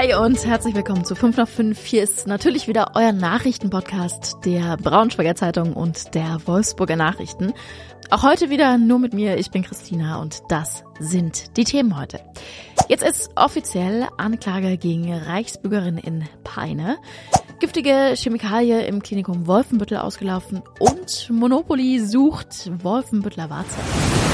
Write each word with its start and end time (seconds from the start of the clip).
Hi 0.00 0.14
und 0.14 0.46
herzlich 0.46 0.74
willkommen 0.74 1.04
zu 1.04 1.14
5 1.14 1.36
nach 1.36 1.46
5. 1.46 1.78
Hier 1.84 2.02
ist 2.02 2.26
natürlich 2.26 2.66
wieder 2.66 2.92
euer 2.94 3.12
Nachrichtenpodcast 3.12 4.38
der 4.46 4.78
Braunschweiger 4.78 5.34
Zeitung 5.34 5.74
und 5.74 6.14
der 6.14 6.40
Wolfsburger 6.46 6.96
Nachrichten. 6.96 7.52
Auch 8.08 8.22
heute 8.22 8.48
wieder 8.48 8.78
nur 8.78 8.98
mit 8.98 9.12
mir. 9.12 9.36
Ich 9.36 9.50
bin 9.50 9.62
Christina 9.62 10.22
und 10.22 10.40
das 10.48 10.84
sind 10.98 11.54
die 11.58 11.64
Themen 11.64 11.98
heute. 11.98 12.18
Jetzt 12.88 13.02
ist 13.04 13.32
offiziell 13.34 14.08
Anklage 14.16 14.78
gegen 14.78 15.12
Reichsbürgerin 15.12 15.98
in 15.98 16.24
Peine, 16.44 16.96
giftige 17.58 18.14
Chemikalie 18.16 18.86
im 18.86 19.02
Klinikum 19.02 19.46
Wolfenbüttel 19.46 19.98
ausgelaufen 19.98 20.62
und 20.78 21.28
Monopoly 21.28 22.00
sucht 22.00 22.70
Wolfenbüttler 22.82 23.50
Wahrzeichen. 23.50 24.29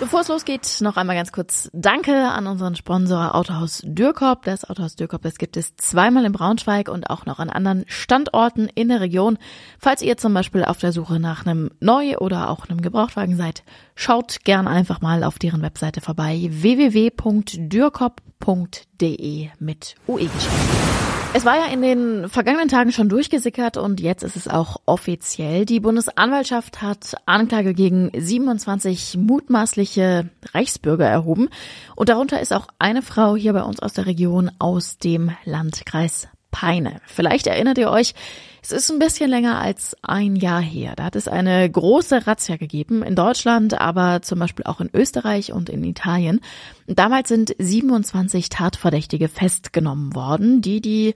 Bevor 0.00 0.22
es 0.22 0.28
losgeht, 0.28 0.78
noch 0.80 0.96
einmal 0.96 1.14
ganz 1.14 1.30
kurz 1.30 1.68
Danke 1.74 2.30
an 2.30 2.46
unseren 2.46 2.74
Sponsor 2.74 3.34
Autohaus 3.34 3.82
Dürkop. 3.84 4.46
Das 4.46 4.64
Autohaus 4.64 4.96
Dürkop, 4.96 5.20
das 5.20 5.36
gibt 5.36 5.58
es 5.58 5.76
zweimal 5.76 6.24
in 6.24 6.32
Braunschweig 6.32 6.88
und 6.88 7.10
auch 7.10 7.26
noch 7.26 7.38
an 7.38 7.50
anderen 7.50 7.84
Standorten 7.86 8.70
in 8.74 8.88
der 8.88 9.02
Region. 9.02 9.36
Falls 9.78 10.00
ihr 10.00 10.16
zum 10.16 10.32
Beispiel 10.32 10.64
auf 10.64 10.78
der 10.78 10.92
Suche 10.92 11.20
nach 11.20 11.44
einem 11.44 11.70
Neu- 11.80 12.16
oder 12.16 12.48
auch 12.48 12.66
einem 12.66 12.80
Gebrauchtwagen 12.80 13.36
seid, 13.36 13.62
schaut 13.94 14.38
gern 14.44 14.66
einfach 14.66 15.02
mal 15.02 15.22
auf 15.22 15.38
deren 15.38 15.60
Webseite 15.60 16.00
vorbei 16.00 16.48
www.dürkop.de 16.50 19.48
mit 19.58 19.96
UE 20.08 20.28
geschrieben. 20.28 21.09
Es 21.32 21.44
war 21.44 21.56
ja 21.56 21.66
in 21.72 21.80
den 21.80 22.28
vergangenen 22.28 22.66
Tagen 22.66 22.90
schon 22.90 23.08
durchgesickert 23.08 23.76
und 23.76 24.00
jetzt 24.00 24.24
ist 24.24 24.34
es 24.34 24.48
auch 24.48 24.78
offiziell. 24.84 25.64
Die 25.64 25.78
Bundesanwaltschaft 25.78 26.82
hat 26.82 27.14
Anklage 27.24 27.72
gegen 27.72 28.10
27 28.12 29.16
mutmaßliche 29.16 30.28
Reichsbürger 30.52 31.06
erhoben 31.06 31.48
und 31.94 32.08
darunter 32.08 32.40
ist 32.40 32.52
auch 32.52 32.66
eine 32.80 33.00
Frau 33.00 33.36
hier 33.36 33.52
bei 33.52 33.62
uns 33.62 33.78
aus 33.78 33.92
der 33.92 34.06
Region 34.06 34.50
aus 34.58 34.98
dem 34.98 35.30
Landkreis 35.44 36.26
Peine. 36.50 37.00
Vielleicht 37.06 37.46
erinnert 37.46 37.78
ihr 37.78 37.90
euch, 37.90 38.14
es 38.62 38.72
ist 38.72 38.90
ein 38.90 38.98
bisschen 38.98 39.30
länger 39.30 39.58
als 39.58 39.96
ein 40.02 40.36
Jahr 40.36 40.60
her. 40.60 40.94
Da 40.94 41.04
hat 41.04 41.16
es 41.16 41.28
eine 41.28 41.68
große 41.68 42.26
Razzia 42.26 42.56
gegeben 42.56 43.02
in 43.02 43.16
Deutschland, 43.16 43.80
aber 43.80 44.20
zum 44.22 44.38
Beispiel 44.38 44.66
auch 44.66 44.80
in 44.80 44.90
Österreich 44.92 45.52
und 45.52 45.70
in 45.70 45.82
Italien. 45.82 46.40
Damals 46.86 47.28
sind 47.28 47.54
27 47.58 48.50
Tatverdächtige 48.50 49.28
festgenommen 49.28 50.14
worden, 50.14 50.60
die 50.60 50.80
die, 50.80 51.14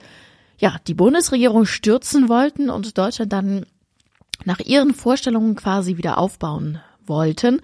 ja, 0.58 0.76
die 0.86 0.94
Bundesregierung 0.94 1.66
stürzen 1.66 2.28
wollten 2.28 2.70
und 2.70 2.96
Deutschland 2.96 3.32
dann 3.32 3.66
nach 4.44 4.60
ihren 4.60 4.94
Vorstellungen 4.94 5.54
quasi 5.54 5.98
wieder 5.98 6.19
aufbauen 6.19 6.80
wollten. 7.04 7.60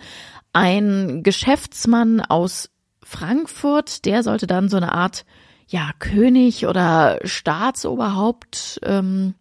Ein 0.52 1.22
Geschäftsmann 1.22 2.20
aus 2.20 2.70
Frankfurt, 3.02 4.04
der 4.04 4.22
sollte 4.22 4.46
dann 4.46 4.68
so 4.68 4.76
eine 4.76 4.92
Art 4.92 5.24
ja, 5.70 5.92
König 6.00 6.66
oder 6.66 7.20
Staatsoberhaupt, 7.22 8.80
ähm, 8.82 9.34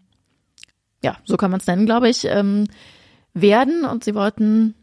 ja, 1.04 1.18
so 1.26 1.38
kann 1.38 1.50
man 1.50 1.60
es 1.60 1.68
nennen, 1.68 1.88
glaube 1.88 2.08
ich, 2.08 2.26
ähm, 2.26 2.68
werden. 3.34 3.84
Und 3.84 4.04
sie 4.04 4.14
wollten 4.14 4.76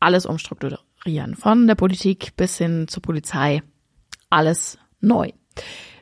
alles 0.00 0.24
umstrukturieren. 0.24 1.36
Von 1.36 1.66
der 1.66 1.74
Politik 1.74 2.36
bis 2.36 2.56
hin 2.56 2.88
zur 2.88 3.02
Polizei. 3.02 3.62
Alles 4.30 4.78
neu. 5.00 5.30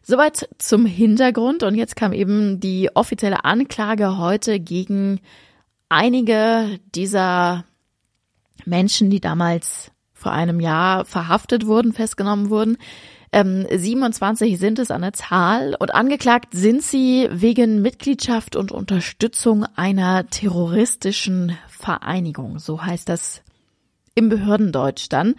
Soweit 0.02 0.48
zum 0.58 0.86
Hintergrund. 0.86 1.64
Und 1.64 1.74
jetzt 1.74 1.96
kam 1.96 2.12
eben 2.12 2.60
die 2.60 2.94
offizielle 2.94 3.44
Anklage 3.44 4.18
heute 4.18 4.60
gegen 4.60 5.20
einige 5.88 6.78
dieser 6.94 7.64
Menschen, 8.64 9.10
die 9.10 9.20
damals 9.20 9.90
vor 10.12 10.30
einem 10.30 10.60
Jahr 10.60 11.04
verhaftet 11.04 11.66
wurden, 11.66 11.92
festgenommen 11.92 12.50
wurden. 12.50 12.78
Ähm, 13.32 13.66
27 13.70 14.58
sind 14.58 14.78
es 14.78 14.90
an 14.90 15.02
der 15.02 15.12
Zahl 15.12 15.76
und 15.78 15.94
angeklagt 15.94 16.48
sind 16.52 16.82
sie 16.82 17.28
wegen 17.30 17.82
Mitgliedschaft 17.82 18.56
und 18.56 18.72
Unterstützung 18.72 19.64
einer 19.74 20.28
terroristischen 20.28 21.56
Vereinigung. 21.68 22.58
So 22.58 22.82
heißt 22.82 23.08
das 23.08 23.42
im 24.14 24.30
Behördendeutsch 24.30 25.08
dann. 25.10 25.34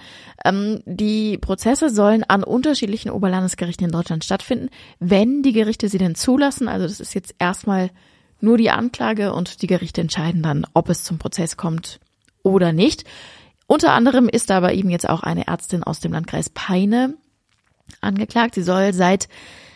Ähm, 0.45 0.81
die 0.85 1.37
Prozesse 1.37 1.89
sollen 1.89 2.23
an 2.23 2.43
unterschiedlichen 2.43 3.09
Oberlandesgerichten 3.09 3.85
in 3.85 3.91
Deutschland 3.91 4.23
stattfinden, 4.23 4.69
wenn 4.99 5.41
die 5.41 5.53
Gerichte 5.53 5.89
sie 5.89 5.97
denn 5.97 6.15
zulassen. 6.15 6.67
Also 6.67 6.87
das 6.87 6.99
ist 6.99 7.15
jetzt 7.15 7.35
erstmal 7.39 7.89
nur 8.39 8.57
die 8.57 8.69
Anklage 8.69 9.33
und 9.33 9.63
die 9.63 9.67
Gerichte 9.67 10.01
entscheiden 10.01 10.43
dann, 10.43 10.65
ob 10.73 10.89
es 10.89 11.03
zum 11.03 11.17
Prozess 11.17 11.57
kommt 11.57 11.99
oder 12.43 12.71
nicht. 12.71 13.03
Unter 13.65 13.93
anderem 13.93 14.29
ist 14.29 14.51
aber 14.51 14.73
eben 14.73 14.91
jetzt 14.91 15.09
auch 15.09 15.23
eine 15.23 15.47
Ärztin 15.47 15.83
aus 15.83 15.99
dem 15.99 16.13
Landkreis 16.13 16.49
Peine 16.49 17.15
angeklagt. 18.01 18.55
Sie 18.55 18.63
soll 18.63 18.93
seit 18.93 19.27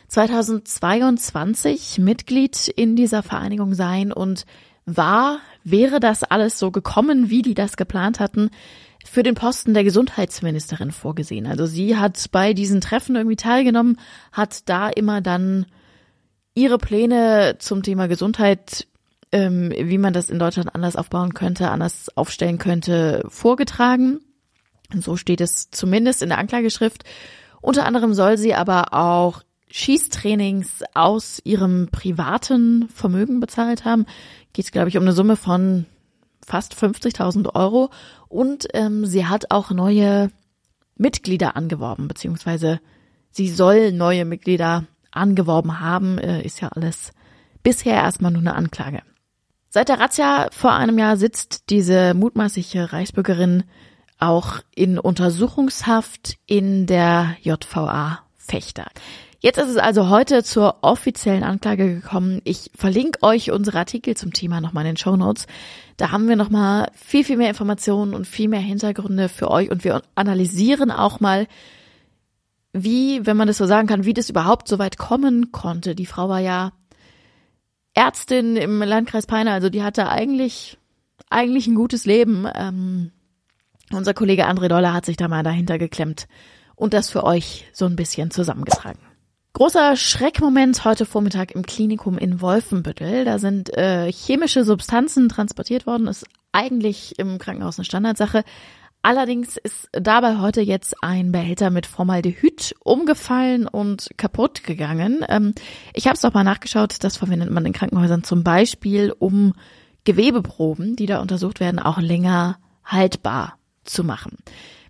2022 0.07 1.99
Mitglied 1.99 2.67
in 2.67 2.95
dieser 2.95 3.23
Vereinigung 3.23 3.73
sein 3.73 4.11
und 4.11 4.45
war, 4.85 5.39
wäre 5.63 5.99
das 5.99 6.23
alles 6.23 6.59
so 6.59 6.72
gekommen, 6.72 7.29
wie 7.29 7.41
die 7.41 7.53
das 7.53 7.77
geplant 7.77 8.19
hatten, 8.19 8.49
für 9.05 9.23
den 9.23 9.35
Posten 9.35 9.73
der 9.73 9.83
Gesundheitsministerin 9.83 10.91
vorgesehen. 10.91 11.47
Also 11.47 11.66
sie 11.66 11.97
hat 11.97 12.25
bei 12.31 12.53
diesen 12.53 12.81
Treffen 12.81 13.16
irgendwie 13.16 13.35
teilgenommen, 13.35 13.97
hat 14.31 14.69
da 14.69 14.89
immer 14.89 15.22
dann 15.22 15.66
ihre 16.53 16.78
Pläne 16.78 17.55
zum 17.59 17.81
Thema 17.83 18.07
Gesundheit, 18.07 18.88
ähm, 19.31 19.72
wie 19.75 19.97
man 19.97 20.13
das 20.13 20.29
in 20.29 20.39
Deutschland 20.39 20.75
anders 20.75 20.95
aufbauen 20.95 21.33
könnte, 21.33 21.69
anders 21.69 22.16
aufstellen 22.16 22.57
könnte, 22.57 23.23
vorgetragen. 23.29 24.19
So 24.93 25.16
steht 25.16 25.41
es 25.41 25.72
zumindest 25.72 26.22
in 26.22 26.29
der 26.29 26.38
Anklageschrift. 26.38 27.05
Unter 27.61 27.85
anderem 27.85 28.13
soll 28.13 28.38
sie 28.38 28.55
aber 28.55 28.94
auch 28.94 29.44
Schießtrainings 29.69 30.83
aus 30.94 31.39
ihrem 31.44 31.88
privaten 31.91 32.89
Vermögen 32.89 33.39
bezahlt 33.39 33.85
haben. 33.85 34.05
Geht 34.53 34.66
es, 34.66 34.72
glaube 34.72 34.89
ich, 34.89 34.97
um 34.97 35.03
eine 35.03 35.13
Summe 35.13 35.38
von 35.38 35.85
fast 36.45 36.73
50.000 36.73 37.55
Euro. 37.55 37.89
Und 38.27 38.67
ähm, 38.73 39.05
sie 39.05 39.25
hat 39.25 39.51
auch 39.51 39.72
neue 39.72 40.29
Mitglieder 40.97 41.55
angeworben, 41.55 42.07
beziehungsweise 42.07 42.79
sie 43.31 43.49
soll 43.49 43.91
neue 43.91 44.25
Mitglieder 44.25 44.85
angeworben 45.11 45.79
haben. 45.79 46.17
Äh, 46.17 46.41
ist 46.43 46.61
ja 46.61 46.69
alles 46.69 47.11
bisher 47.63 47.95
erstmal 47.95 48.31
nur 48.31 48.41
eine 48.41 48.55
Anklage. 48.55 49.01
Seit 49.69 49.88
der 49.88 49.99
Razzia 49.99 50.49
vor 50.51 50.73
einem 50.73 50.97
Jahr 50.99 51.16
sitzt 51.16 51.69
diese 51.69 52.13
mutmaßliche 52.13 52.91
Reichsbürgerin 52.91 53.63
auch 54.22 54.59
in 54.74 55.00
Untersuchungshaft 55.00 56.38
in 56.46 56.86
der 56.86 57.36
JVA 57.42 58.20
Fechter. 58.38 58.86
Jetzt 59.40 59.58
ist 59.58 59.70
es 59.70 59.78
also 59.78 60.09
heute 60.09 60.44
zur 60.44 60.84
offiziellen 60.84 61.44
Anklage 61.44 61.96
gekommen. 61.96 62.42
Ich 62.44 62.70
verlinke 62.76 63.24
euch 63.24 63.52
unsere 63.52 63.80
Artikel 63.80 64.16
zum 64.16 64.34
Thema 64.34 64.62
nochmal 64.62 64.86
in 64.86 64.92
den 64.92 64.98
Show 64.98 65.16
Notes. 65.16 65.48
Da 65.98 66.12
haben 66.12 66.28
wir 66.28 66.36
nochmal 66.36 66.92
viel, 66.94 67.24
viel 67.24 67.38
mehr 67.38 67.50
Informationen 67.50 68.14
und 68.14 68.28
viel 68.28 68.48
mehr 68.48 68.59
Hintergründe 68.59 69.30
für 69.30 69.50
euch 69.50 69.72
und 69.72 69.84
wir 69.84 70.04
analysieren 70.14 70.92
auch 70.92 71.20
mal, 71.20 71.48
wie, 72.72 73.26
wenn 73.26 73.36
man 73.36 73.48
das 73.48 73.58
so 73.58 73.66
sagen 73.66 73.88
kann, 73.88 74.06
wie 74.06 74.14
das 74.14 74.30
überhaupt 74.30 74.68
so 74.68 74.78
weit 74.78 75.00
kommen 75.00 75.52
konnte. 75.52 75.96
Die 75.96 76.06
Frau 76.06 76.30
war 76.30 76.40
ja 76.40 76.72
Ärztin 77.96 78.56
im 78.56 78.80
Landkreis 78.80 79.26
Peine, 79.26 79.53
also 79.53 79.70
die 79.70 79.82
hatte 79.82 80.08
eigentlich, 80.08 80.78
eigentlich 81.32 81.66
ein 81.66 81.76
gutes 81.76 82.06
Leben. 82.06 82.48
Ähm, 82.53 83.12
unser 83.94 84.13
Kollege 84.13 84.47
André 84.47 84.68
Doller 84.68 84.94
hat 84.94 85.06
sich 85.06 85.18
da 85.18 85.28
mal 85.28 85.44
dahinter 85.44 85.78
geklemmt 85.78 86.28
und 86.75 86.94
das 86.94 87.09
für 87.09 87.24
euch 87.24 87.68
so 87.74 87.85
ein 87.85 87.96
bisschen 87.96 88.31
zusammengetragen. 88.31 89.00
Großer 89.53 89.97
Schreckmoment 89.97 90.85
heute 90.85 91.06
Vormittag 91.06 91.52
im 91.52 91.63
Klinikum 91.63 92.18
in 92.18 92.41
Wolfenbüttel. 92.41 93.25
Da 93.25 93.38
sind 93.38 93.75
äh, 93.78 94.12
chemische 94.12 94.63
Substanzen 94.63 95.28
transportiert 95.28 95.85
worden. 95.85 96.07
Ist 96.07 96.25
eigentlich 96.53 97.19
im 97.19 97.38
Krankenhaus 97.38 97.78
eine 97.78 97.85
Standardsache. 97.85 98.44
Allerdings 99.03 99.57
ist 99.57 99.90
dabei 99.91 100.40
heute 100.40 100.62
jetzt 100.62 101.03
ein 101.03 101.31
Behälter 101.31 101.69
mit 101.69 101.85
Formaldehyd 101.85 102.75
umgefallen 102.84 103.68
und 103.68 104.09
kaputt 104.16 104.64
gegangen. 104.64 105.26
Ähm, 105.28 105.53
ich 105.93 106.08
habe 106.08 106.16
es 106.16 106.22
doch 106.22 106.34
mal 106.34 106.43
nachgeschaut. 106.43 107.03
Das 107.03 107.17
verwendet 107.17 107.52
man 107.52 107.66
in 107.66 107.73
Krankenhäusern 107.73 108.23
zum 108.23 108.43
Beispiel, 108.43 109.14
um 109.17 109.53
Gewebeproben, 110.05 110.96
die 110.96 111.08
da 111.08 111.20
untersucht 111.20 111.59
werden, 111.59 111.79
auch 111.79 111.99
länger 111.99 112.58
haltbar 112.85 113.58
zu 113.83 114.03
machen. 114.03 114.37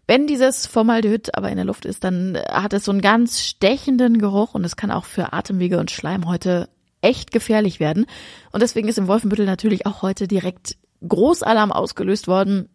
Wenn 0.08 0.28
dieses 0.28 0.68
Formaldehyd 0.68 1.36
aber 1.36 1.50
in 1.50 1.56
der 1.56 1.66
Luft 1.66 1.86
ist, 1.86 2.04
dann 2.04 2.38
hat 2.50 2.74
es 2.74 2.86
so 2.86 2.92
einen 2.92 3.02
ganz 3.02 3.42
stechenden 3.42 4.18
Geruch 4.18 4.54
und 4.54 4.66
es 4.66 4.76
kann 4.76 4.92
auch 4.92 5.06
für 5.06 5.32
Atemwege 5.32 5.80
und 5.80 5.92
Schleimhäute 5.92 6.70
echt 7.02 7.32
gefährlich 7.32 7.80
werden. 7.80 8.06
Und 8.52 8.62
deswegen 8.62 8.88
ist 8.88 8.98
im 8.98 9.08
Wolfenbüttel 9.08 9.46
natürlich 9.46 9.86
auch 9.86 10.02
heute 10.02 10.28
direkt 10.28 10.76
Großalarm 11.08 11.72
ausgelöst 11.72 12.28
worden, 12.28 12.70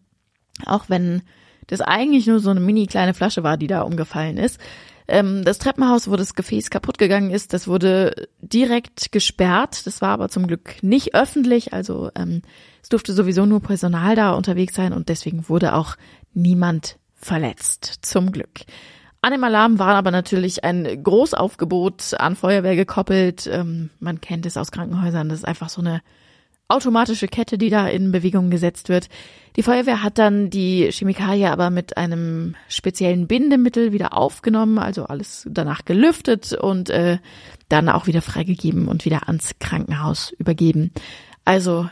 auch 0.65 0.85
wenn 0.89 1.21
das 1.67 1.81
eigentlich 1.81 2.27
nur 2.27 2.39
so 2.39 2.49
eine 2.49 2.59
mini 2.59 2.87
kleine 2.87 3.13
Flasche 3.13 3.43
war, 3.43 3.57
die 3.57 3.67
da 3.67 3.81
umgefallen 3.81 4.37
ist. 4.37 4.59
Ähm, 5.07 5.43
das 5.43 5.57
Treppenhaus, 5.57 6.09
wo 6.09 6.15
das 6.15 6.35
Gefäß 6.35 6.69
kaputt 6.69 6.97
gegangen 6.97 7.31
ist, 7.31 7.53
das 7.53 7.67
wurde 7.67 8.27
direkt 8.41 9.11
gesperrt. 9.11 9.85
Das 9.85 10.01
war 10.01 10.09
aber 10.09 10.29
zum 10.29 10.47
Glück 10.47 10.81
nicht 10.81 11.15
öffentlich, 11.15 11.73
also 11.73 12.11
ähm, 12.15 12.41
es 12.81 12.89
durfte 12.89 13.13
sowieso 13.13 13.45
nur 13.45 13.61
Personal 13.61 14.15
da 14.15 14.31
unterwegs 14.31 14.75
sein 14.75 14.93
und 14.93 15.09
deswegen 15.09 15.47
wurde 15.49 15.73
auch 15.73 15.95
niemand 16.33 16.97
verletzt. 17.15 17.99
Zum 18.01 18.31
Glück. 18.31 18.61
An 19.21 19.31
dem 19.31 19.43
Alarm 19.43 19.79
war 19.79 19.95
aber 19.95 20.11
natürlich 20.11 20.63
ein 20.63 21.03
Großaufgebot 21.03 22.13
an 22.19 22.35
Feuerwehr 22.35 22.75
gekoppelt. 22.75 23.47
Ähm, 23.51 23.89
man 23.99 24.21
kennt 24.21 24.45
es 24.45 24.57
aus 24.57 24.71
Krankenhäusern. 24.71 25.29
Das 25.29 25.39
ist 25.39 25.45
einfach 25.45 25.69
so 25.69 25.81
eine 25.81 26.01
automatische 26.67 27.27
Kette, 27.27 27.57
die 27.57 27.69
da 27.69 27.87
in 27.87 28.11
Bewegung 28.11 28.49
gesetzt 28.49 28.89
wird. 28.89 29.09
Die 29.55 29.63
Feuerwehr 29.63 30.03
hat 30.03 30.17
dann 30.17 30.49
die 30.49 30.91
Chemikalie 30.91 31.49
aber 31.49 31.69
mit 31.69 31.97
einem 31.97 32.55
speziellen 32.67 33.27
Bindemittel 33.27 33.91
wieder 33.91 34.15
aufgenommen, 34.15 34.77
also 34.77 35.05
alles 35.05 35.47
danach 35.49 35.85
gelüftet 35.85 36.53
und 36.53 36.89
äh, 36.89 37.17
dann 37.69 37.89
auch 37.89 38.07
wieder 38.07 38.21
freigegeben 38.21 38.87
und 38.87 39.05
wieder 39.05 39.27
ans 39.27 39.55
Krankenhaus 39.59 40.31
übergeben. 40.31 40.91
Also 41.45 41.89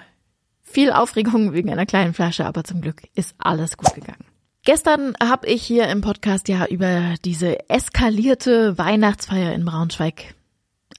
viel 0.62 0.92
Aufregung 0.92 1.54
wegen 1.54 1.72
einer 1.72 1.86
kleinen 1.86 2.13
Flasche, 2.13 2.45
aber 2.45 2.63
zum 2.63 2.81
Glück 2.81 3.04
ist 3.16 3.33
alles 3.38 3.77
gut 3.77 3.95
gegangen. 3.95 4.25
Gestern 4.66 5.13
habe 5.24 5.48
ich 5.48 5.62
hier 5.63 5.88
im 5.88 6.01
Podcast 6.01 6.48
ja 6.48 6.66
über 6.66 7.16
diese 7.24 7.69
eskalierte 7.69 8.77
Weihnachtsfeier 8.77 9.54
in 9.54 9.63
Braunschweig 9.63 10.36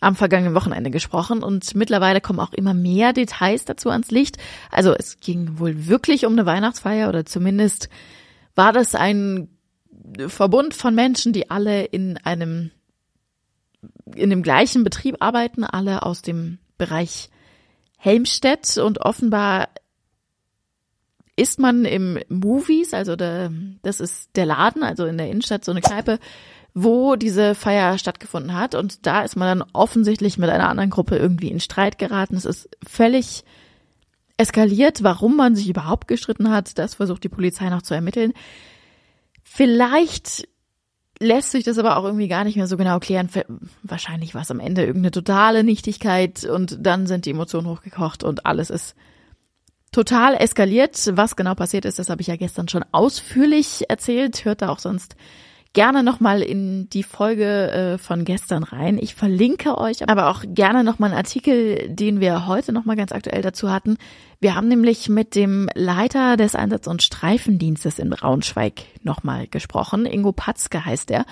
am 0.01 0.15
vergangenen 0.15 0.55
Wochenende 0.55 0.91
gesprochen 0.91 1.43
und 1.43 1.75
mittlerweile 1.75 2.21
kommen 2.21 2.41
auch 2.41 2.53
immer 2.53 2.75
mehr 2.75 3.13
Details 3.13 3.65
dazu 3.65 3.91
ans 3.91 4.11
Licht. 4.11 4.37
Also 4.71 4.95
es 4.95 5.21
ging 5.21 5.59
wohl 5.59 5.87
wirklich 5.87 6.27
um 6.27 6.33
eine 6.33 6.47
Weihnachtsfeier 6.47 7.09
oder 7.09 7.25
zumindest 7.25 7.89
war 8.55 8.73
das 8.73 8.95
ein 8.95 9.49
Verbund 10.29 10.75
von 10.75 10.95
Menschen, 10.95 11.33
die 11.33 11.51
alle 11.51 11.85
in 11.85 12.19
einem 12.19 12.71
in 14.15 14.31
dem 14.31 14.43
gleichen 14.43 14.85
Betrieb 14.85 15.17
arbeiten, 15.21 15.65
alle 15.65 16.03
aus 16.03 16.23
dem 16.23 16.59
Bereich 16.79 17.31
Helmstedt 17.97 18.79
und 18.79 19.01
offenbar 19.01 19.69
ist 21.37 21.59
man 21.59 21.85
im 21.85 22.19
Movies, 22.29 22.95
also 22.95 23.15
der, 23.15 23.53
das 23.83 24.01
ist 24.01 24.31
der 24.37 24.47
Laden, 24.47 24.83
also 24.83 25.05
in 25.05 25.19
der 25.19 25.29
Innenstadt 25.29 25.65
so 25.65 25.71
eine 25.71 25.83
Kneipe, 25.83 26.19
wo 26.79 27.17
diese 27.17 27.55
Feier 27.55 27.97
stattgefunden 27.97 28.55
hat. 28.55 28.75
Und 28.75 29.07
da 29.07 29.23
ist 29.23 29.35
man 29.35 29.59
dann 29.61 29.69
offensichtlich 29.73 30.37
mit 30.37 30.51
einer 30.51 30.69
anderen 30.69 30.91
Gruppe 30.91 31.17
irgendwie 31.17 31.49
in 31.49 31.59
Streit 31.59 31.97
geraten. 31.97 32.37
Es 32.37 32.45
ist 32.45 32.69
völlig 32.87 33.45
eskaliert. 34.37 35.03
Warum 35.03 35.37
man 35.37 35.57
sich 35.57 35.71
überhaupt 35.71 36.07
gestritten 36.07 36.51
hat, 36.51 36.77
das 36.77 36.97
versucht 36.97 37.25
die 37.25 37.31
Polizei 37.31 37.71
noch 37.71 37.81
zu 37.81 37.95
ermitteln. 37.95 38.35
Vielleicht 39.43 40.47
lässt 41.19 41.53
sich 41.53 41.65
das 41.65 41.79
aber 41.79 41.97
auch 41.97 42.05
irgendwie 42.05 42.29
gar 42.29 42.45
nicht 42.45 42.57
mehr 42.57 42.67
so 42.67 42.77
genau 42.77 43.01
klären. 43.01 43.31
Wahrscheinlich 43.83 44.35
war 44.35 44.43
es 44.43 44.51
am 44.51 44.61
Ende 44.61 44.83
irgendeine 44.83 45.13
totale 45.13 45.65
Nichtigkeit 45.65 46.45
und 46.45 46.77
dann 46.79 47.07
sind 47.07 47.25
die 47.25 47.31
Emotionen 47.31 47.69
hochgekocht 47.69 48.23
und 48.23 48.45
alles 48.45 48.69
ist 48.69 48.95
total 49.93 50.35
eskaliert. 50.35 51.11
Was 51.15 51.37
genau 51.37 51.55
passiert 51.55 51.87
ist, 51.87 51.99
das 51.99 52.11
habe 52.11 52.21
ich 52.21 52.27
ja 52.27 52.37
gestern 52.37 52.69
schon 52.69 52.85
ausführlich 52.93 53.89
erzählt. 53.89 54.45
Hört 54.45 54.61
da 54.61 54.69
auch 54.69 54.79
sonst 54.79 55.17
gerne 55.77 56.03
nochmal 56.03 56.41
in 56.41 56.89
die 56.89 57.03
Folge 57.03 57.71
äh, 57.71 57.99
von 57.99 58.25
gestern 58.25 58.63
rein. 58.63 58.97
Ich 58.99 59.15
verlinke 59.15 59.77
euch 59.77 60.09
aber 60.09 60.31
auch 60.31 60.43
gerne 60.47 60.83
nochmal 60.85 61.11
einen 61.11 61.19
Artikel, 61.19 61.91
den 61.91 62.19
wir 62.19 62.47
heute 62.47 62.73
nochmal 62.73 62.97
ganz 62.97 63.13
aktuell 63.13 63.43
dazu 63.43 63.71
hatten. 63.71 63.99
Wir 64.41 64.55
haben 64.55 64.69
nämlich 64.69 65.11
mit 65.11 65.35
dem 65.35 65.69
Leiter 65.75 66.39
des 66.39 66.55
Einsatz- 66.55 66.87
und 66.87 67.03
Streifendienstes 67.03 67.99
in 67.99 68.09
Braunschweig 68.09 68.85
nochmal 69.03 69.49
gesprochen. 69.49 70.07
Ingo 70.07 70.33
Patzke 70.33 70.83
heißt 70.83 71.11
er. 71.11 71.27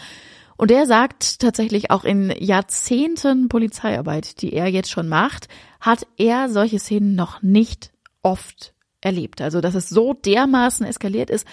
Und 0.58 0.70
er 0.70 0.84
sagt 0.84 1.40
tatsächlich 1.40 1.90
auch 1.90 2.04
in 2.04 2.30
Jahrzehnten 2.38 3.48
Polizeiarbeit, 3.48 4.42
die 4.42 4.52
er 4.52 4.66
jetzt 4.66 4.90
schon 4.90 5.08
macht, 5.08 5.48
hat 5.80 6.06
er 6.18 6.50
solche 6.50 6.78
Szenen 6.78 7.14
noch 7.14 7.40
nicht 7.40 7.92
oft 8.22 8.74
erlebt. 9.00 9.40
Also, 9.40 9.62
dass 9.62 9.74
es 9.74 9.88
so 9.88 10.12
dermaßen 10.12 10.84
eskaliert 10.84 11.30
ist. 11.30 11.46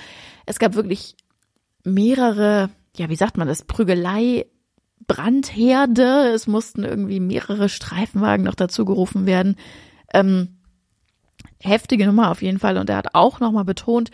Es 0.45 0.59
gab 0.59 0.75
wirklich 0.75 1.15
mehrere 1.85 2.69
ja, 2.97 3.09
wie 3.09 3.15
sagt 3.15 3.37
man 3.37 3.47
das, 3.47 3.63
Prügelei, 3.63 4.45
Brandherde. 5.07 6.31
Es 6.33 6.47
mussten 6.47 6.83
irgendwie 6.83 7.19
mehrere 7.19 7.69
Streifenwagen 7.69 8.45
noch 8.45 8.55
dazu 8.55 8.85
gerufen 8.85 9.25
werden. 9.25 9.55
Ähm, 10.13 10.57
heftige 11.59 12.05
Nummer 12.05 12.31
auf 12.31 12.41
jeden 12.41 12.59
Fall. 12.59 12.77
Und 12.77 12.89
er 12.89 12.97
hat 12.97 13.15
auch 13.15 13.39
nochmal 13.39 13.65
betont, 13.65 14.11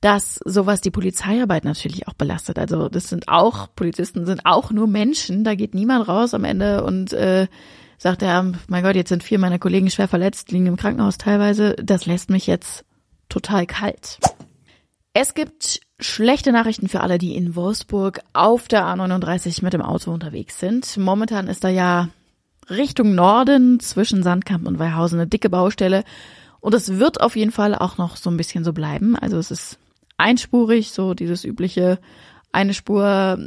dass 0.00 0.40
sowas 0.44 0.80
die 0.80 0.90
Polizeiarbeit 0.90 1.64
natürlich 1.64 2.08
auch 2.08 2.14
belastet. 2.14 2.58
Also 2.58 2.88
das 2.88 3.08
sind 3.08 3.28
auch, 3.28 3.68
Polizisten 3.74 4.24
sind 4.24 4.46
auch 4.46 4.70
nur 4.70 4.86
Menschen. 4.86 5.44
Da 5.44 5.54
geht 5.54 5.74
niemand 5.74 6.08
raus 6.08 6.32
am 6.32 6.44
Ende 6.44 6.84
und 6.84 7.12
äh, 7.12 7.48
sagt 7.98 8.22
er, 8.22 8.52
mein 8.68 8.82
Gott, 8.82 8.96
jetzt 8.96 9.10
sind 9.10 9.22
vier 9.22 9.38
meiner 9.38 9.58
Kollegen 9.58 9.90
schwer 9.90 10.08
verletzt, 10.08 10.52
liegen 10.52 10.66
im 10.66 10.76
Krankenhaus 10.76 11.18
teilweise. 11.18 11.76
Das 11.76 12.06
lässt 12.06 12.30
mich 12.30 12.46
jetzt 12.46 12.84
total 13.28 13.66
kalt. 13.66 14.18
Es 15.12 15.34
gibt 15.34 15.80
schlechte 16.00 16.52
Nachrichten 16.52 16.88
für 16.88 17.00
alle, 17.00 17.18
die 17.18 17.36
in 17.36 17.54
Wolfsburg 17.54 18.20
auf 18.32 18.68
der 18.68 18.84
A39 18.84 19.62
mit 19.62 19.72
dem 19.72 19.82
Auto 19.82 20.10
unterwegs 20.10 20.58
sind. 20.58 20.96
Momentan 20.96 21.48
ist 21.48 21.64
da 21.64 21.68
ja 21.68 22.08
Richtung 22.68 23.14
Norden 23.14 23.80
zwischen 23.80 24.22
Sandkamp 24.22 24.66
und 24.66 24.78
Weihausen 24.78 25.20
eine 25.20 25.28
dicke 25.28 25.50
Baustelle. 25.50 26.04
Und 26.60 26.74
es 26.74 26.98
wird 26.98 27.20
auf 27.20 27.36
jeden 27.36 27.52
Fall 27.52 27.74
auch 27.74 27.98
noch 27.98 28.16
so 28.16 28.30
ein 28.30 28.36
bisschen 28.36 28.64
so 28.64 28.72
bleiben. 28.72 29.16
Also 29.16 29.38
es 29.38 29.50
ist 29.50 29.78
einspurig, 30.16 30.92
so 30.92 31.14
dieses 31.14 31.44
übliche 31.44 31.98
eine 32.52 32.74
Spur 32.74 33.38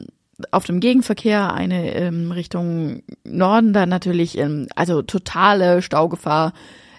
auf 0.52 0.66
dem 0.66 0.80
Gegenverkehr, 0.80 1.54
eine 1.54 1.94
ähm, 1.94 2.32
Richtung 2.32 3.04
Norden, 3.24 3.74
dann 3.74 3.90
natürlich, 3.90 4.38
ähm, 4.38 4.68
also 4.76 5.02
totale 5.02 5.82
Staugefahr. 5.82 6.54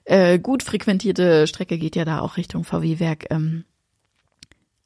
Äh, 0.05 0.39
gut 0.39 0.62
frequentierte 0.62 1.47
Strecke 1.47 1.79
geht 1.79 1.97
ja 1.97 2.05
da 2.05 2.21
auch 2.21 2.37
Richtung 2.37 2.65
VW-Werk. 2.65 3.27
Ähm, 3.31 3.65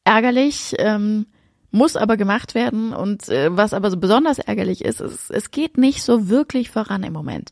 ärgerlich, 0.09 0.75
ähm, 0.79 1.27
muss 1.71 1.97
aber 1.97 2.17
gemacht 2.17 2.55
werden. 2.55 2.95
Und 2.95 3.29
äh, 3.29 3.55
was 3.55 3.75
aber 3.75 3.91
so 3.91 3.99
besonders 3.99 4.39
ärgerlich 4.39 4.85
ist, 4.85 5.01
ist, 5.01 5.31
es 5.31 5.51
geht 5.51 5.77
nicht 5.77 6.03
so 6.03 6.29
wirklich 6.29 6.71
voran 6.71 7.03
im 7.03 7.13
Moment. 7.13 7.51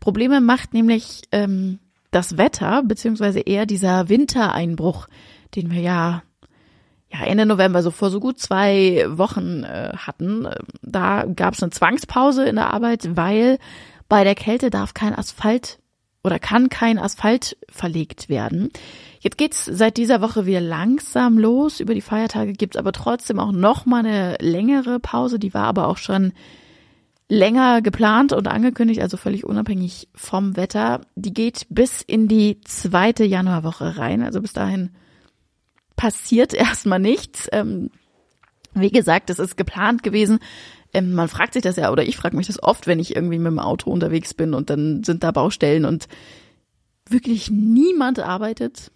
Probleme 0.00 0.40
macht 0.40 0.72
nämlich 0.72 1.22
ähm, 1.30 1.78
das 2.10 2.38
Wetter, 2.38 2.82
beziehungsweise 2.82 3.40
eher 3.40 3.66
dieser 3.66 4.08
Wintereinbruch, 4.08 5.08
den 5.54 5.70
wir 5.70 5.80
ja 5.80 6.22
ja, 7.12 7.24
Ende 7.24 7.44
November, 7.44 7.82
so 7.82 7.90
vor 7.90 8.08
so 8.08 8.20
gut 8.20 8.38
zwei 8.38 9.04
Wochen 9.08 9.64
äh, 9.64 9.92
hatten. 9.96 10.48
Da 10.80 11.24
gab 11.24 11.54
es 11.54 11.62
eine 11.62 11.70
Zwangspause 11.70 12.44
in 12.44 12.54
der 12.54 12.72
Arbeit, 12.72 13.16
weil 13.16 13.58
bei 14.08 14.22
der 14.22 14.36
Kälte 14.36 14.70
darf 14.70 14.94
kein 14.94 15.14
Asphalt 15.14 15.79
oder 16.22 16.38
kann 16.38 16.68
kein 16.68 16.98
Asphalt 16.98 17.56
verlegt 17.68 18.28
werden. 18.28 18.70
Jetzt 19.20 19.38
geht's 19.38 19.64
seit 19.64 19.96
dieser 19.96 20.20
Woche 20.20 20.46
wieder 20.46 20.60
langsam 20.60 21.38
los. 21.38 21.80
Über 21.80 21.94
die 21.94 22.00
Feiertage 22.00 22.52
gibt's 22.52 22.76
aber 22.76 22.92
trotzdem 22.92 23.38
auch 23.38 23.52
noch 23.52 23.86
mal 23.86 24.04
eine 24.04 24.36
längere 24.40 25.00
Pause. 25.00 25.38
Die 25.38 25.54
war 25.54 25.64
aber 25.64 25.88
auch 25.88 25.98
schon 25.98 26.32
länger 27.28 27.80
geplant 27.80 28.32
und 28.32 28.48
angekündigt, 28.48 29.00
also 29.00 29.16
völlig 29.16 29.44
unabhängig 29.44 30.08
vom 30.14 30.56
Wetter. 30.56 31.02
Die 31.14 31.32
geht 31.32 31.66
bis 31.70 32.02
in 32.02 32.28
die 32.28 32.60
zweite 32.62 33.24
Januarwoche 33.24 33.96
rein. 33.96 34.22
Also 34.22 34.40
bis 34.40 34.52
dahin 34.52 34.90
passiert 35.96 36.52
erstmal 36.54 36.98
nichts. 36.98 37.48
Ähm, 37.52 37.90
wie 38.74 38.90
gesagt, 38.90 39.30
es 39.30 39.38
ist 39.38 39.56
geplant 39.56 40.02
gewesen. 40.02 40.38
Ähm, 40.92 41.12
man 41.12 41.28
fragt 41.28 41.54
sich 41.54 41.62
das 41.62 41.76
ja, 41.76 41.90
oder 41.90 42.04
ich 42.04 42.16
frage 42.16 42.36
mich 42.36 42.46
das 42.46 42.62
oft, 42.62 42.86
wenn 42.86 42.98
ich 42.98 43.14
irgendwie 43.16 43.38
mit 43.38 43.50
dem 43.50 43.58
Auto 43.58 43.90
unterwegs 43.90 44.34
bin 44.34 44.54
und 44.54 44.70
dann 44.70 45.04
sind 45.04 45.22
da 45.22 45.30
Baustellen 45.30 45.84
und 45.84 46.08
wirklich 47.08 47.50
niemand 47.50 48.18
arbeitet. 48.18 48.90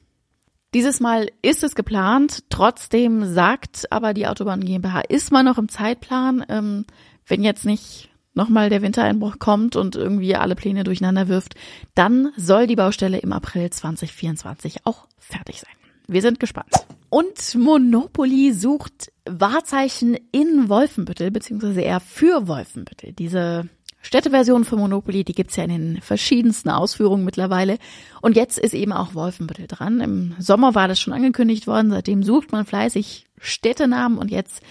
Dieses 0.75 0.99
Mal 0.99 1.31
ist 1.43 1.63
es 1.63 1.75
geplant, 1.75 2.45
trotzdem 2.51 3.33
sagt 3.33 3.93
aber 3.93 4.13
die 4.13 4.27
Autobahn 4.27 4.65
GmbH, 4.65 5.03
ist 5.03 5.31
man 5.31 5.45
noch 5.45 5.59
im 5.59 5.69
Zeitplan, 5.69 6.45
ähm, 6.49 6.85
wenn 7.27 7.45
jetzt 7.45 7.65
nicht 7.65 8.11
nochmal 8.35 8.71
der 8.71 8.83
Wintereinbruch 8.83 9.39
kommt 9.39 9.77
und 9.77 9.95
irgendwie 9.95 10.35
alle 10.35 10.57
Pläne 10.57 10.83
durcheinander 10.83 11.29
wirft, 11.29 11.55
dann 11.95 12.33
soll 12.37 12.67
die 12.67 12.77
Baustelle 12.77 13.19
im 13.19 13.33
April 13.33 13.71
2024 13.71 14.85
auch 14.85 15.07
fertig 15.17 15.61
sein. 15.61 15.84
Wir 16.07 16.23
sind 16.23 16.41
gespannt. 16.41 16.73
Und 17.11 17.55
Monopoly 17.55 18.53
sucht 18.53 19.13
Wahrzeichen 19.25 20.17
in 20.33 20.69
Wolfenbüttel, 20.69 21.31
beziehungsweise 21.31 21.81
eher 21.81 22.01
für 22.01 22.49
Wolfenbüttel. 22.49 23.13
Diese 23.13 23.69
Städteversion 24.03 24.65
von 24.65 24.81
Monopoly, 24.81 25.25
die 25.25 25.33
gibt's 25.33 25.57
ja 25.57 25.65
in 25.65 25.71
den 25.71 26.01
verschiedensten 26.03 26.71
Ausführungen 26.71 27.25
mittlerweile. 27.25 27.79
Und 28.21 28.37
jetzt 28.37 28.59
ist 28.59 28.75
eben 28.75 28.93
auch 28.93 29.15
Wolfenbüttel 29.15 29.67
dran. 29.67 30.01
Im 30.01 30.35
Sommer 30.39 30.75
war 30.75 30.89
das 30.89 31.01
schon 31.01 31.15
angekündigt 31.15 31.67
worden, 31.67 31.91
seitdem 31.91 32.23
sucht 32.23 32.53
man 32.53 32.67
fleißig 32.67 33.27
Städtenamen 33.39 34.19
und 34.19 34.31
jetzt 34.31 34.63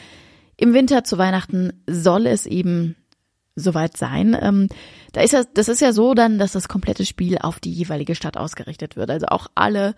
im 0.57 0.73
Winter 0.73 1.03
zu 1.03 1.17
Weihnachten 1.17 1.81
soll 1.87 2.27
es 2.27 2.45
eben 2.45 2.95
soweit 3.55 3.97
sein. 3.97 4.37
Ähm, 4.39 4.69
da 5.13 5.21
ist 5.21 5.33
ja, 5.33 5.43
das 5.53 5.67
ist 5.67 5.81
ja 5.81 5.93
so 5.93 6.13
dann, 6.13 6.37
dass 6.39 6.53
das 6.53 6.67
komplette 6.67 7.05
Spiel 7.05 7.37
auf 7.39 7.59
die 7.59 7.71
jeweilige 7.71 8.15
Stadt 8.15 8.37
ausgerichtet 8.37 8.95
wird. 8.95 9.09
Also 9.09 9.27
auch 9.27 9.47
alle 9.55 9.95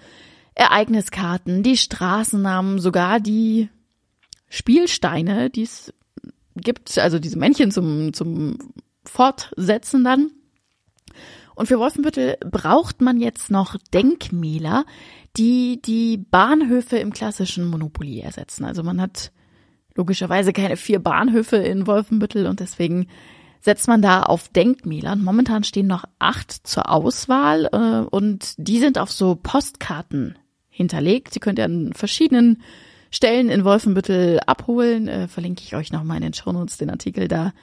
Ereigniskarten, 0.56 1.64
die 1.64 1.78
Straßennamen, 1.78 2.80
sogar 2.80 3.20
die 3.20 3.70
Spielsteine, 4.48 5.50
die 5.50 5.64
es 5.64 5.94
gibt, 6.56 6.98
also 6.98 7.20
diese 7.20 7.38
Männchen 7.38 7.72
zum, 7.72 8.14
zum 8.14 8.58
Fortsetzen 9.06 10.04
dann. 10.04 10.32
Und 11.56 11.68
für 11.68 11.80
Wolfenbüttel 11.80 12.38
braucht 12.40 13.02
man 13.02 13.20
jetzt 13.20 13.52
noch 13.52 13.76
Denkmäler, 13.94 14.86
die 15.38 15.82
die 15.82 16.18
Bahnhöfe 16.18 16.98
im 16.98 17.12
klassischen 17.12 17.68
Monopoly 17.68 18.20
ersetzen. 18.20 18.66
Also 18.66 18.84
man 18.84 19.02
hat 19.02 19.32
logischerweise 19.96 20.54
keine 20.54 20.78
vier 20.78 21.00
Bahnhöfe 21.00 21.58
in 21.58 21.88
Wolfenbüttel 21.88 22.48
und 22.48 22.60
deswegen 22.60 23.08
setzt 23.62 23.88
man 23.88 24.02
da 24.02 24.24
auf 24.24 24.50
Denkmäler. 24.50 25.14
Und 25.14 25.24
momentan 25.24 25.64
stehen 25.64 25.88
noch 25.88 26.06
acht 26.20 26.52
zur 26.52 26.90
Auswahl 26.90 27.70
äh, 27.72 28.08
und 28.10 28.54
die 28.58 28.80
sind 28.80 28.98
auf 28.98 29.12
so 29.12 29.36
Postkarten 29.36 30.38
hinterlegt. 30.76 31.34
Sie 31.34 31.40
könnt 31.40 31.58
ihr 31.58 31.66
an 31.66 31.94
verschiedenen 31.94 32.62
Stellen 33.10 33.50
in 33.50 33.64
Wolfenbüttel 33.64 34.42
abholen. 34.46 35.08
Äh, 35.08 35.28
verlinke 35.30 35.64
ich 35.64 35.74
euch 35.76 35.92
nochmal 35.92 36.18
in 36.18 36.24
den 36.24 36.34
Shownotes 36.34 36.78
den 36.78 36.90
Artikel 36.90 37.30
da. 37.30 37.54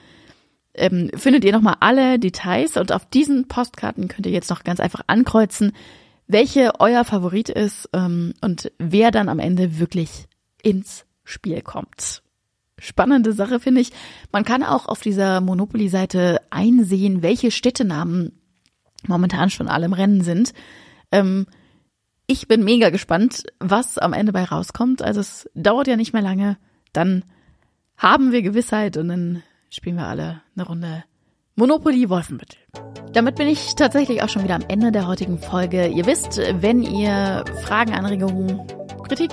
Ähm, 0.75 1.11
findet 1.15 1.45
ihr 1.45 1.53
nochmal 1.53 1.77
alle 1.81 2.19
Details 2.19 2.79
und 2.79 2.93
auf 2.93 3.05
diesen 3.05 3.49
Postkarten 3.49 4.09
könnt 4.09 4.25
ihr 4.25 4.33
jetzt 4.33 4.49
noch 4.49 4.65
ganz 4.65 4.81
einfach 4.81 5.03
ankreuzen, 5.07 5.73
welche 6.27 6.81
euer 6.81 7.05
Favorit 7.05 7.51
ist 7.51 7.91
ähm, 7.93 8.33
und 8.41 8.73
wer 8.79 9.11
dann 9.11 9.29
am 9.29 9.39
Ende 9.39 9.79
wirklich 9.79 10.27
ins 10.63 11.05
Spiel 11.25 11.61
kommt. 11.61 12.23
Spannende 12.79 13.35
Sache 13.35 13.61
finde 13.61 13.83
ich. 13.83 13.91
Man 14.33 14.45
kann 14.45 14.63
auch 14.63 14.87
auf 14.87 15.03
dieser 15.03 15.43
Monopoly-Seite 15.43 16.41
einsehen, 16.49 17.21
welche 17.21 17.51
Städtenamen 17.51 18.33
momentan 19.07 19.51
schon 19.51 19.69
alle 19.69 19.85
im 19.85 19.93
Rennen 19.93 20.23
sind. 20.23 20.55
Ähm, 21.11 21.47
ich 22.27 22.49
bin 22.49 22.65
mega 22.65 22.91
gespannt, 22.91 23.45
was 23.59 23.99
am 23.99 24.13
Ende 24.13 24.33
bei 24.33 24.45
rauskommt. 24.45 25.03
Also 25.03 25.21
es 25.21 25.51
dauert 25.55 25.87
ja 25.87 25.97
nicht 25.97 26.13
mehr 26.13 26.23
lange. 26.23 26.57
Dann 26.93 27.25
haben 27.97 28.33
wir 28.33 28.43
Gewissheit 28.43 28.97
und 28.97 29.09
dann 29.09 29.43
spielen 29.71 29.97
wir 29.97 30.07
alle 30.07 30.43
eine 30.57 30.67
Runde 30.67 31.05
Monopoly 31.55 32.09
Wolfenbüttel. 32.09 32.59
Damit 33.13 33.37
bin 33.37 33.47
ich 33.47 33.75
tatsächlich 33.75 34.23
auch 34.23 34.29
schon 34.29 34.43
wieder 34.43 34.55
am 34.55 34.65
Ende 34.69 34.91
der 34.91 35.07
heutigen 35.07 35.39
Folge. 35.39 35.87
Ihr 35.89 36.07
wisst, 36.07 36.39
wenn 36.39 36.83
ihr 36.83 37.45
Fragen, 37.63 37.93
Anregungen, 37.93 38.67
Kritik, 39.07 39.33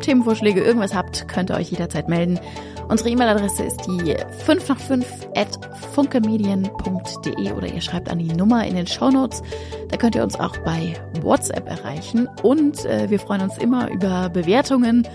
Themenvorschläge, 0.00 0.62
irgendwas 0.62 0.94
habt, 0.94 1.26
könnt 1.26 1.50
ihr 1.50 1.56
euch 1.56 1.70
jederzeit 1.72 2.08
melden. 2.08 2.38
Unsere 2.90 3.10
E-Mail-Adresse 3.10 3.62
ist 3.62 3.86
die 3.86 4.16
5 4.44 4.68
nach 4.68 4.78
5 4.78 5.06
at 5.36 5.60
funkemedien.de 5.94 7.52
oder 7.52 7.72
ihr 7.72 7.80
schreibt 7.80 8.08
an 8.08 8.18
die 8.18 8.32
Nummer 8.32 8.66
in 8.66 8.74
den 8.74 8.88
Show 8.88 9.10
Notes. 9.10 9.42
Da 9.88 9.96
könnt 9.96 10.16
ihr 10.16 10.24
uns 10.24 10.38
auch 10.38 10.56
bei 10.64 10.94
WhatsApp 11.22 11.68
erreichen. 11.68 12.28
Und 12.42 12.84
äh, 12.86 13.08
wir 13.08 13.20
freuen 13.20 13.42
uns 13.42 13.58
immer 13.58 13.88
über 13.90 14.28
Bewertungen, 14.28 15.06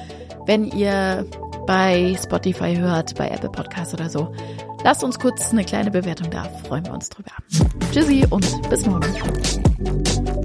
wenn 0.45 0.65
ihr 0.71 1.25
bei 1.67 2.17
Spotify 2.23 2.77
hört, 2.77 3.15
bei 3.15 3.27
Apple 3.27 3.49
Podcasts 3.49 3.93
oder 3.93 4.09
so. 4.09 4.33
Lasst 4.85 5.03
uns 5.03 5.19
kurz 5.19 5.51
eine 5.51 5.65
kleine 5.65 5.91
Bewertung 5.91 6.29
da, 6.29 6.43
freuen 6.67 6.85
wir 6.85 6.93
uns 6.93 7.09
drüber. 7.09 7.31
Tschüssi 7.91 8.25
und 8.29 8.69
bis 8.69 8.85
morgen. 8.85 10.44